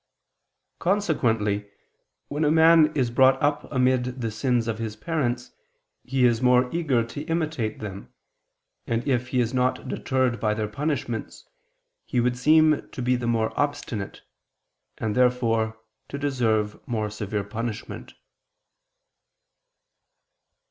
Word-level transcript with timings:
Consequently 0.79 1.69
when 2.27 2.43
a 2.43 2.49
man 2.49 2.91
is 2.95 3.11
brought 3.11 3.39
up 3.39 3.71
amid 3.71 4.19
the 4.19 4.31
sins 4.31 4.67
of 4.67 4.79
his 4.79 4.95
parents, 4.95 5.51
he 6.03 6.25
is 6.25 6.41
more 6.41 6.73
eager 6.73 7.03
to 7.03 7.21
imitate 7.25 7.77
them, 7.77 8.11
and 8.87 9.07
if 9.07 9.27
he 9.27 9.39
is 9.39 9.53
not 9.53 9.87
deterred 9.87 10.39
by 10.39 10.55
their 10.55 10.67
punishments, 10.67 11.47
he 12.03 12.19
would 12.19 12.35
seem 12.35 12.89
to 12.89 12.99
be 13.03 13.15
the 13.15 13.27
more 13.27 13.53
obstinate, 13.59 14.23
and, 14.97 15.13
therefore, 15.13 15.77
to 16.09 16.17
deserve 16.17 16.81
more 16.87 17.11
severe 17.11 17.43
punishment. 17.43 18.15